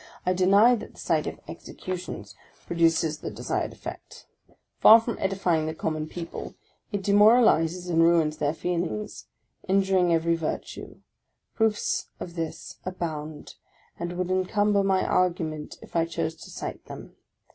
I 0.25 0.33
deny 0.33 0.73
that 0.73 0.93
the 0.95 0.99
sight 0.99 1.27
of 1.27 1.39
executions 1.47 2.33
produces 2.65 3.19
the 3.19 3.29
desired 3.29 3.71
effect. 3.71 4.25
Far 4.79 4.99
from 4.99 5.15
edifying 5.19 5.67
the 5.67 5.75
common 5.75 6.07
people, 6.07 6.55
it 6.91 7.03
demoralizes 7.03 7.87
and 7.87 8.01
ruins 8.01 8.37
their 8.37 8.55
feeling, 8.55 9.07
injuring 9.67 10.11
every 10.11 10.33
virtue; 10.35 11.01
proofs 11.53 12.07
of 12.19 12.33
this 12.33 12.79
abound 12.83 13.53
and 13.99 14.13
would 14.13 14.31
encumber 14.31 14.81
my 14.81 15.05
argument 15.05 15.77
if 15.83 15.95
I 15.95 16.05
chose 16.05 16.35
to 16.37 16.49
cite 16.49 16.85
them. 16.85 17.15